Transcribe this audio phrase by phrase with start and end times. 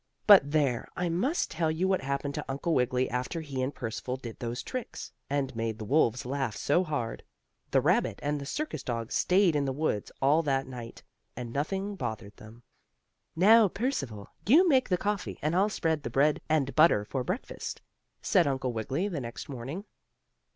[0.25, 4.17] But there, I must tell you what happened to Uncle Wiggily after he and Percival
[4.17, 7.21] did those tricks, and made the wolves laugh so hard.
[7.69, 11.03] The rabbit and the circus dog stayed in the woods all that night,
[11.35, 12.63] and nothing bothered them.
[13.35, 17.79] "Now, Percival, you make the coffee, and I'll spread the bread and butter for breakfast,"
[18.23, 19.85] said Uncle Wiggily the next morning.